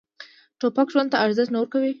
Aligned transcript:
توپک 0.59 0.87
ژوند 0.93 1.09
ته 1.11 1.17
ارزښت 1.25 1.51
نه 1.53 1.57
ورکوي. 1.59 1.89